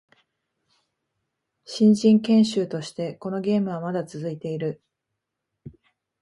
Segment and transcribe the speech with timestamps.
[1.63, 4.81] 新人研修としてこのゲームはまだ続いている